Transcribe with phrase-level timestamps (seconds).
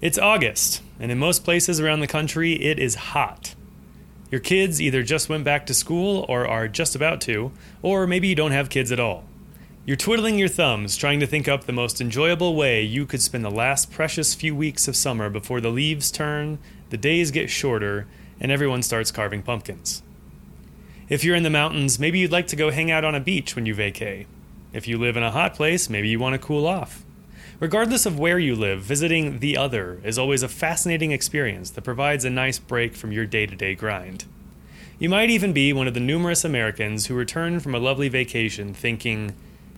[0.00, 3.54] It's August, and in most places around the country, it is hot.
[4.30, 8.26] Your kids either just went back to school or are just about to, or maybe
[8.26, 9.24] you don't have kids at all.
[9.84, 13.44] You're twiddling your thumbs trying to think up the most enjoyable way you could spend
[13.44, 16.58] the last precious few weeks of summer before the leaves turn,
[16.88, 18.06] the days get shorter,
[18.40, 20.02] and everyone starts carving pumpkins.
[21.10, 23.54] If you're in the mountains, maybe you'd like to go hang out on a beach
[23.54, 24.24] when you vacay.
[24.72, 27.04] If you live in a hot place, maybe you want to cool off.
[27.60, 32.24] Regardless of where you live, visiting the other is always a fascinating experience that provides
[32.24, 34.24] a nice break from your day to day grind.
[34.98, 38.72] You might even be one of the numerous Americans who return from a lovely vacation
[38.72, 39.34] thinking,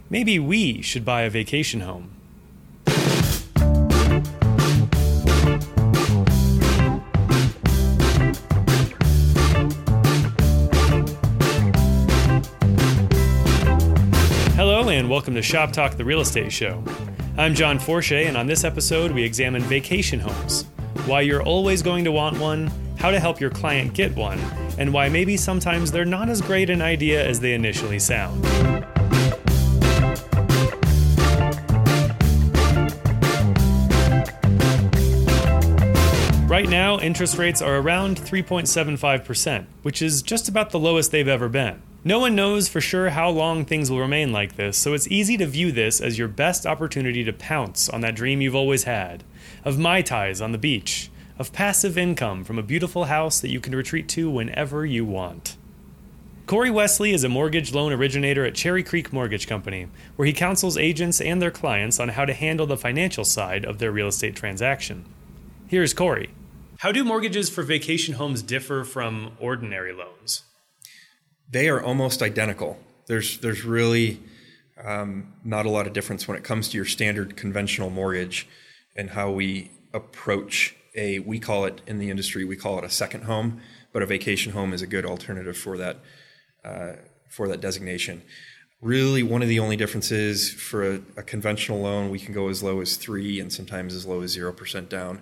[0.09, 2.11] maybe we should buy a vacation home.
[14.55, 16.84] Hello, and welcome to Shop Talk, the real estate show.
[17.38, 20.66] I'm John Forche, and on this episode, we examine vacation homes,
[21.06, 24.39] why you're always going to want one, how to help your client get one,
[24.77, 28.44] and why maybe sometimes they're not as great an idea as they initially sound.
[36.50, 41.48] Right now, interest rates are around 3.75%, which is just about the lowest they've ever
[41.48, 41.80] been.
[42.05, 45.36] No one knows for sure how long things will remain like this, so it's easy
[45.36, 49.22] to view this as your best opportunity to pounce on that dream you've always had
[49.64, 53.61] of Mai Tais on the beach, of passive income from a beautiful house that you
[53.61, 55.56] can retreat to whenever you want.
[56.47, 59.86] Corey Wesley is a mortgage loan originator at Cherry Creek Mortgage Company,
[60.17, 63.78] where he counsels agents and their clients on how to handle the financial side of
[63.78, 65.05] their real estate transaction.
[65.69, 66.30] Here's Corey.
[66.78, 70.42] How do mortgages for vacation homes differ from ordinary loans?
[71.53, 72.78] They are almost identical.
[73.06, 74.20] There's there's really
[74.83, 78.48] um, not a lot of difference when it comes to your standard conventional mortgage
[78.97, 82.91] and how we approach a we call it in the industry we call it a
[82.91, 83.61] second home,
[83.92, 85.98] but a vacation home is a good alternative for that
[86.64, 86.92] uh,
[87.28, 88.23] for that designation.
[88.80, 92.64] Really, one of the only differences for a, a, conventional loan, we can go as
[92.64, 95.20] low as three and sometimes as low as zero percent down.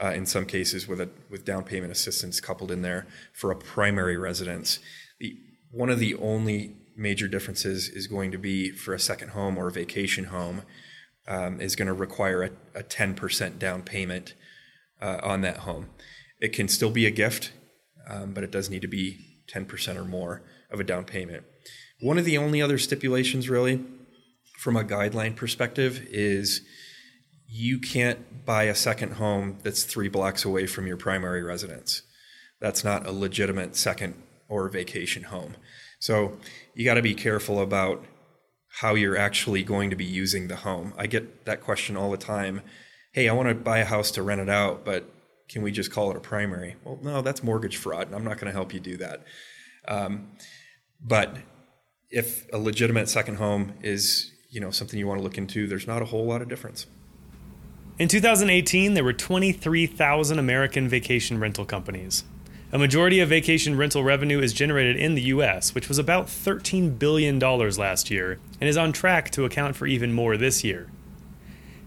[0.00, 3.56] Uh, in some cases, with a with down payment assistance coupled in there for a
[3.56, 4.78] primary residence.
[5.20, 5.36] The
[5.72, 9.68] one of the only major differences is going to be for a second home or
[9.68, 10.62] a vacation home
[11.26, 14.34] um, is going to require a, a 10% down payment
[15.00, 15.88] uh, on that home.
[16.40, 17.52] It can still be a gift,
[18.08, 19.18] um, but it does need to be
[19.52, 21.44] 10% or more of a down payment.
[22.00, 23.82] One of the only other stipulations, really,
[24.58, 26.62] from a guideline perspective, is
[27.46, 32.02] you can't buy a second home that's three blocks away from your primary residence.
[32.60, 34.14] That's not a legitimate second
[34.52, 35.56] or vacation home.
[35.98, 36.36] So
[36.74, 38.04] you got to be careful about
[38.68, 40.92] how you're actually going to be using the home.
[40.98, 42.60] I get that question all the time.
[43.12, 45.08] Hey, I want to buy a house to rent it out, but
[45.48, 46.76] can we just call it a primary?
[46.84, 49.22] Well, no, that's mortgage fraud, and I'm not going to help you do that.
[49.88, 50.32] Um,
[51.00, 51.34] but
[52.10, 55.86] if a legitimate second home is you know something you want to look into, there's
[55.86, 56.86] not a whole lot of difference.
[57.98, 62.24] In 2018, there were 23,000 American vacation rental companies.
[62.74, 66.98] A majority of vacation rental revenue is generated in the US, which was about $13
[66.98, 70.88] billion last year, and is on track to account for even more this year.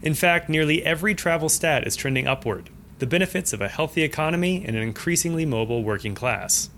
[0.04, 2.70] In fact, nearly every travel stat is trending upward,
[3.00, 6.70] the benefits of a healthy economy and an increasingly mobile working class.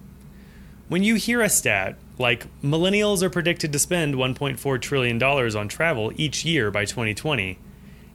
[0.87, 6.13] When you hear a stat like millennials are predicted to spend $1.4 trillion on travel
[6.15, 7.59] each year by 2020,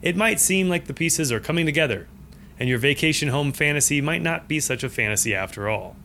[0.01, 2.07] it might seem like the pieces are coming together
[2.63, 5.97] and your vacation home fantasy might not be such a fantasy after all.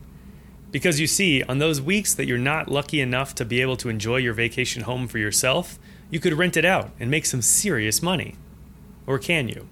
[0.72, 3.88] Because you see, on those weeks that you're not lucky enough to be able to
[3.88, 5.78] enjoy your vacation home for yourself,
[6.10, 8.34] you could rent it out and make some serious money.
[9.06, 9.68] Or can you?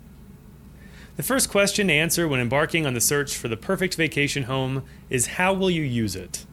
[1.16, 4.84] The first question to answer when embarking on the search for the perfect vacation home
[5.10, 6.46] is how will you use it?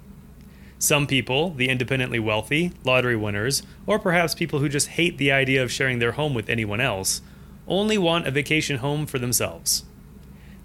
[0.79, 5.61] Some people, the independently wealthy, lottery winners, or perhaps people who just hate the idea
[5.61, 7.21] of sharing their home with anyone else,
[7.67, 9.83] only want a vacation home for themselves.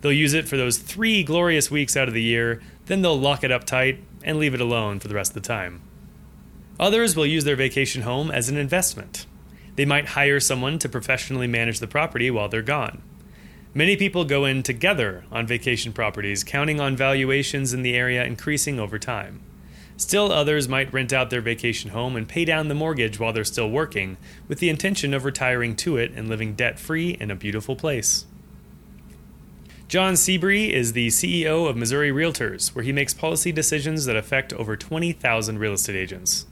[0.00, 3.42] They'll use it for those three glorious weeks out of the year, then they'll lock
[3.42, 5.82] it up tight and leave it alone for the rest of the time.
[6.78, 9.26] Others will use their vacation home as an investment.
[9.74, 13.02] They might hire someone to professionally manage the property while they're gone.
[13.74, 18.80] Many people go in together on vacation properties, counting on valuations in the area increasing
[18.80, 19.40] over time.
[19.96, 23.44] Still, others might rent out their vacation home and pay down the mortgage while they're
[23.44, 24.16] still working,
[24.46, 28.24] with the intention of retiring to it and living debt free in a beautiful place.
[29.88, 34.52] John Sebree is the CEO of Missouri Realtors, where he makes policy decisions that affect
[34.52, 36.44] over 20,000 real estate agents.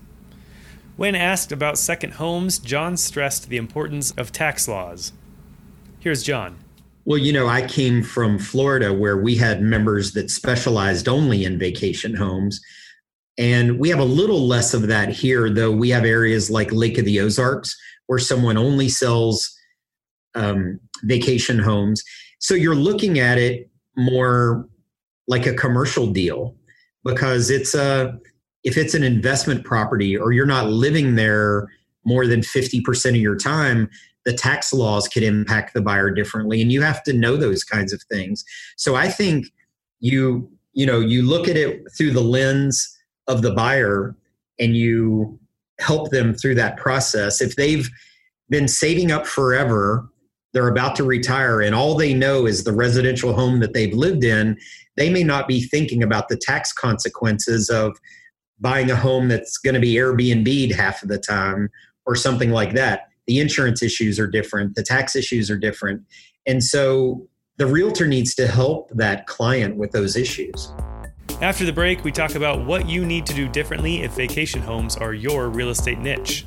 [0.96, 5.12] When asked about second homes, John stressed the importance of tax laws.
[5.98, 6.56] Here's John.
[7.04, 11.58] Well, you know, I came from Florida where we had members that specialized only in
[11.58, 12.58] vacation homes.
[13.36, 16.96] And we have a little less of that here, though we have areas like Lake
[16.96, 19.54] of the Ozarks where someone only sells
[20.34, 22.02] um, vacation homes.
[22.38, 24.68] So you're looking at it more
[25.28, 26.54] like a commercial deal
[27.04, 28.18] because it's a
[28.64, 31.68] if it's an investment property or you're not living there
[32.04, 33.88] more than 50% of your time
[34.24, 37.92] the tax laws could impact the buyer differently and you have to know those kinds
[37.92, 38.44] of things.
[38.76, 39.46] So i think
[40.00, 42.96] you you know you look at it through the lens
[43.28, 44.14] of the buyer
[44.58, 45.38] and you
[45.78, 47.40] help them through that process.
[47.40, 47.88] If they've
[48.48, 50.08] been saving up forever
[50.56, 54.25] they're about to retire and all they know is the residential home that they've lived
[54.25, 54.56] in,
[54.97, 57.94] they may not be thinking about the tax consequences of
[58.58, 61.69] buying a home that's going to be Airbnb'd half of the time
[62.06, 63.11] or something like that.
[63.26, 66.00] The insurance issues are different, the tax issues are different.
[66.47, 70.73] And so the realtor needs to help that client with those issues.
[71.43, 74.97] After the break, we talk about what you need to do differently if vacation homes
[74.97, 76.47] are your real estate niche.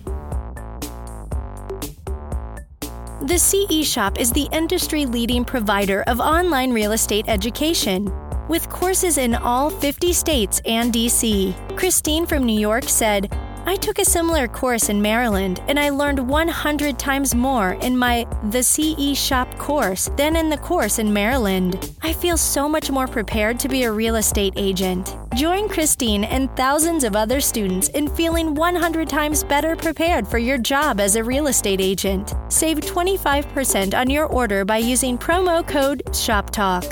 [3.22, 8.10] The CE Shop is the industry leading provider of online real estate education.
[8.48, 13.30] With courses in all 50 states and DC, Christine from New York said,
[13.66, 18.26] I took a similar course in Maryland and I learned 100 times more in my
[18.50, 21.94] The CE Shop course than in the course in Maryland.
[22.02, 25.16] I feel so much more prepared to be a real estate agent.
[25.36, 30.58] Join Christine and thousands of other students in feeling 100 times better prepared for your
[30.58, 32.34] job as a real estate agent.
[32.48, 36.86] Save 25% on your order by using promo code SHOPTALK.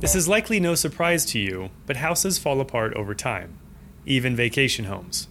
[0.00, 3.58] This is likely no surprise to you, but houses fall apart over time
[4.06, 5.28] even vacation homes.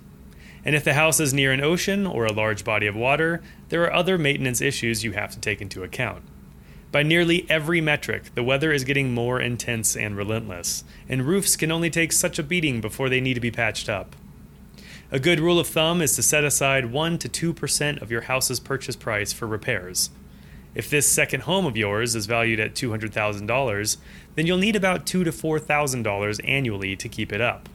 [0.64, 3.84] And if the house is near an ocean or a large body of water, there
[3.84, 6.24] are other maintenance issues you have to take into account.
[6.92, 11.72] By nearly every metric, the weather is getting more intense and relentless, and roofs can
[11.72, 14.16] only take such a beating before they need to be patched up.
[15.10, 18.60] A good rule of thumb is to set aside 1 to 2% of your house's
[18.60, 20.10] purchase price for repairs.
[20.76, 23.98] If this second home of yours is valued at $200,000,
[24.36, 27.68] then you'll need about 2 to $4,000 annually to keep it up.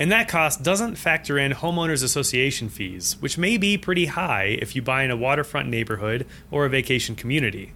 [0.00, 4.74] And that cost doesn't factor in homeowners association fees, which may be pretty high if
[4.74, 7.74] you buy in a waterfront neighborhood or a vacation community.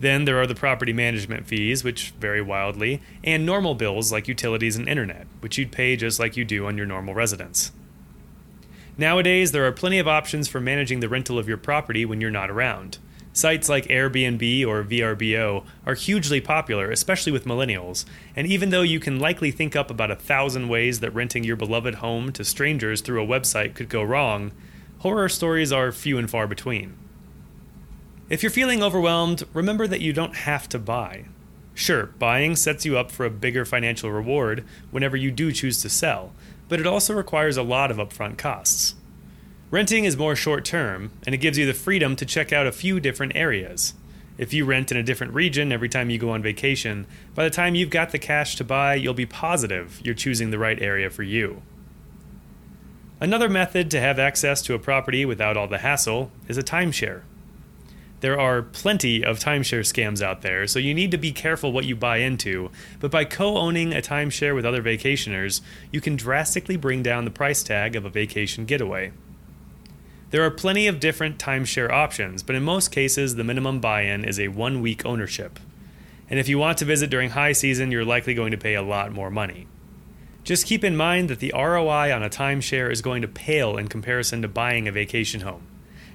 [0.00, 4.74] Then there are the property management fees, which vary wildly, and normal bills like utilities
[4.74, 7.70] and internet, which you'd pay just like you do on your normal residence.
[8.98, 12.32] Nowadays, there are plenty of options for managing the rental of your property when you're
[12.32, 12.98] not around.
[13.34, 18.04] Sites like Airbnb or VRBO are hugely popular, especially with millennials,
[18.36, 21.56] and even though you can likely think up about a thousand ways that renting your
[21.56, 24.52] beloved home to strangers through a website could go wrong,
[24.98, 26.94] horror stories are few and far between.
[28.28, 31.24] If you're feeling overwhelmed, remember that you don't have to buy.
[31.74, 35.88] Sure, buying sets you up for a bigger financial reward whenever you do choose to
[35.88, 36.34] sell,
[36.68, 38.94] but it also requires a lot of upfront costs.
[39.72, 42.72] Renting is more short term, and it gives you the freedom to check out a
[42.72, 43.94] few different areas.
[44.36, 47.50] If you rent in a different region every time you go on vacation, by the
[47.50, 51.08] time you've got the cash to buy, you'll be positive you're choosing the right area
[51.08, 51.62] for you.
[53.18, 57.22] Another method to have access to a property without all the hassle is a timeshare.
[58.20, 61.86] There are plenty of timeshare scams out there, so you need to be careful what
[61.86, 62.70] you buy into.
[63.00, 67.30] But by co owning a timeshare with other vacationers, you can drastically bring down the
[67.30, 69.12] price tag of a vacation getaway.
[70.32, 74.24] There are plenty of different timeshare options, but in most cases, the minimum buy in
[74.24, 75.60] is a one week ownership.
[76.30, 78.80] And if you want to visit during high season, you're likely going to pay a
[78.80, 79.66] lot more money.
[80.42, 83.88] Just keep in mind that the ROI on a timeshare is going to pale in
[83.88, 85.66] comparison to buying a vacation home,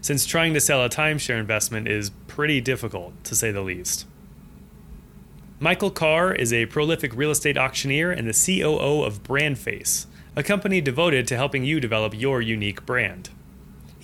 [0.01, 4.07] since trying to sell a timeshare investment is pretty difficult, to say the least.
[5.59, 10.81] Michael Carr is a prolific real estate auctioneer and the COO of Brandface, a company
[10.81, 13.29] devoted to helping you develop your unique brand.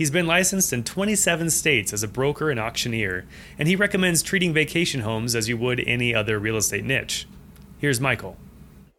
[0.03, 3.23] He's been licensed in 27 states as a broker and auctioneer,
[3.57, 7.25] and he recommends treating vacation homes as you would any other real estate niche.
[7.77, 8.35] Here's Michael.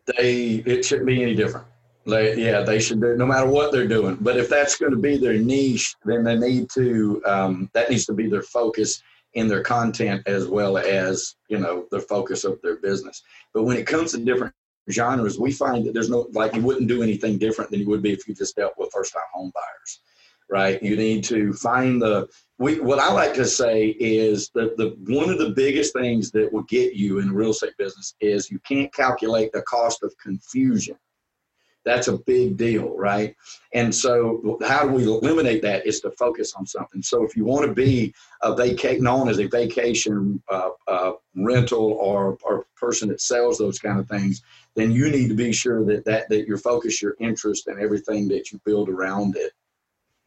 [0.06, 1.66] They it shouldn't be any different.
[2.06, 4.16] They, yeah, they should do no matter what they're doing.
[4.18, 8.06] But if that's going to be their niche, then they need to um, that needs
[8.06, 9.02] to be their focus
[9.34, 13.22] in their content as well as you know the focus of their business.
[13.52, 14.54] But when it comes to different
[14.90, 18.00] genres, we find that there's no like you wouldn't do anything different than you would
[18.00, 20.00] be if you just dealt with first time home buyers
[20.50, 20.82] right?
[20.82, 25.28] You need to find the we, what I like to say is that the one
[25.28, 28.92] of the biggest things that will get you in real estate business is you can't
[28.94, 30.96] calculate the cost of confusion.
[31.84, 33.36] That's a big deal, right?
[33.74, 35.86] And so, how do we eliminate that?
[35.86, 37.02] Is to focus on something.
[37.02, 41.92] So, if you want to be a vaca- known as a vacation uh, uh, rental
[42.00, 44.42] or, or person that sells those kind of things,
[44.76, 48.28] then you need to be sure that, that that your focus, your interest, and everything
[48.28, 49.52] that you build around it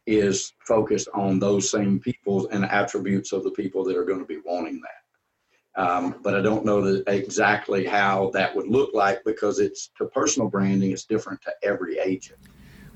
[0.08, 4.24] is focused on those same people and attributes of the people that are going to
[4.24, 5.82] be wanting that.
[5.82, 10.06] Um, but I don't know that exactly how that would look like because it's to
[10.06, 12.38] personal branding, it's different to every agent.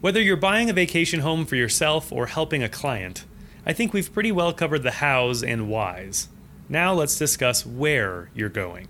[0.00, 3.25] Whether you're buying a vacation home for yourself or helping a client,
[3.64, 6.28] I think we've pretty well covered the hows and whys.
[6.69, 8.88] Now let's discuss where you're going.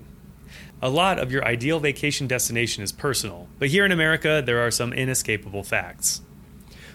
[0.80, 4.70] A lot of your ideal vacation destination is personal, but here in America, there are
[4.70, 6.22] some inescapable facts.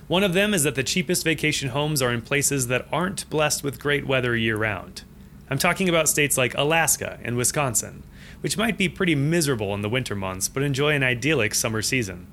[0.08, 3.62] One of them is that the cheapest vacation homes are in places that aren't blessed
[3.62, 5.04] with great weather year round.
[5.50, 8.04] I'm talking about states like Alaska and Wisconsin,
[8.40, 12.28] which might be pretty miserable in the winter months but enjoy an idyllic summer season.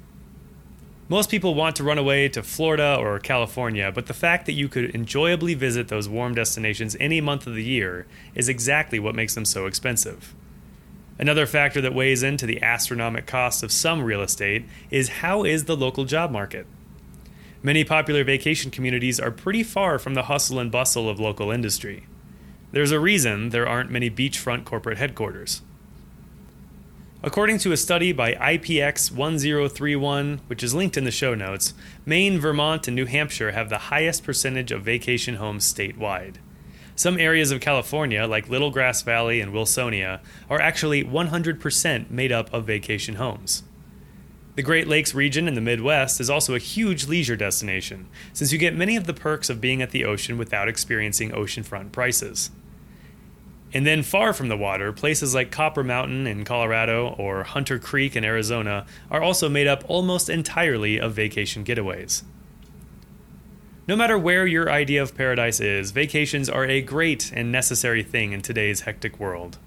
[1.09, 4.69] Most people want to run away to Florida or California, but the fact that you
[4.69, 9.35] could enjoyably visit those warm destinations any month of the year is exactly what makes
[9.35, 10.33] them so expensive.
[11.19, 15.65] Another factor that weighs into the astronomical cost of some real estate is how is
[15.65, 16.67] the local job market?
[17.65, 22.05] Many popular vacation communities are pretty far from the hustle and bustle of local industry.
[22.73, 25.63] There's a reason there aren't many beachfront corporate headquarters.
[27.23, 31.73] According to a study by IPX 1031, which is linked in the show notes,
[32.05, 36.35] Maine, Vermont, and New Hampshire have the highest percentage of vacation homes statewide.
[36.95, 42.53] Some areas of California, like Little Grass Valley and Wilsonia, are actually 100% made up
[42.53, 43.63] of vacation homes.
[44.57, 48.59] The Great Lakes region in the Midwest is also a huge leisure destination, since you
[48.59, 52.53] get many of the perks of being at the ocean without experiencing oceanfront prices.
[53.73, 58.15] And then far from the water, places like Copper Mountain in Colorado or Hunter Creek
[58.15, 62.23] in Arizona are also made up almost entirely of vacation getaways.
[63.89, 68.31] No matter where your idea of paradise is, vacations are a great and necessary thing
[68.31, 69.59] in today's hectic world.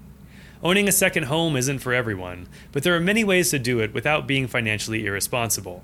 [0.63, 3.93] Owning a second home isn't for everyone, but there are many ways to do it
[3.93, 5.83] without being financially irresponsible.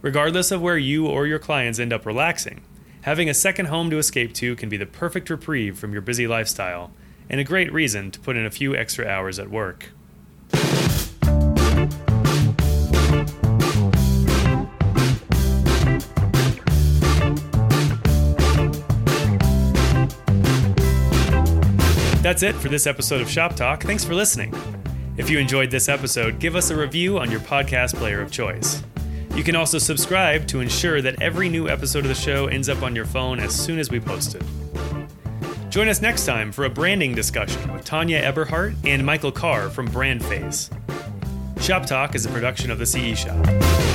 [0.00, 2.62] Regardless of where you or your clients end up relaxing,
[3.02, 6.26] having a second home to escape to can be the perfect reprieve from your busy
[6.26, 6.90] lifestyle
[7.30, 9.90] and a great reason to put in a few extra hours at work.
[22.32, 23.82] That's it for this episode of Shop Talk.
[23.82, 24.54] Thanks for listening.
[25.18, 28.82] If you enjoyed this episode, give us a review on your podcast player of choice.
[29.34, 32.82] You can also subscribe to ensure that every new episode of the show ends up
[32.82, 34.42] on your phone as soon as we post it.
[35.68, 39.86] Join us next time for a branding discussion with Tanya Eberhardt and Michael Carr from
[39.88, 40.70] Brandface.
[41.60, 43.91] Shop Talk is a production of the CE Shop.